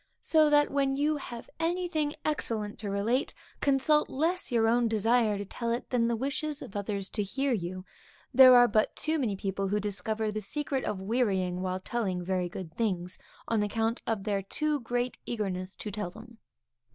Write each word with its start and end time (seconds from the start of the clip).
So 0.23 0.49
that, 0.49 0.71
when 0.71 0.95
you 0.95 1.17
have 1.17 1.47
anything 1.59 2.15
excellent 2.25 2.79
to 2.79 2.89
relate, 2.89 3.35
consult 3.59 4.09
less 4.09 4.51
your 4.51 4.67
own 4.67 4.87
desire 4.87 5.37
to 5.37 5.45
tell 5.45 5.69
it, 5.71 5.91
than 5.91 6.07
the 6.07 6.15
wishes 6.15 6.59
of 6.63 6.75
others 6.75 7.07
to 7.09 7.21
hear 7.21 7.51
you. 7.53 7.85
There 8.33 8.55
are 8.55 8.67
but 8.67 8.95
too 8.95 9.19
many 9.19 9.35
people 9.35 9.67
who 9.67 9.79
discover 9.79 10.31
the 10.31 10.41
secret 10.41 10.85
of 10.85 10.99
wearying 10.99 11.61
while 11.61 11.79
telling 11.79 12.25
very 12.25 12.49
good 12.49 12.73
things, 12.75 13.19
on 13.47 13.61
account 13.61 14.01
of 14.07 14.23
their 14.23 14.41
too 14.41 14.79
great 14.79 15.19
eagerness 15.27 15.75
to 15.75 15.91
tell 15.91 16.09
them. 16.09 16.39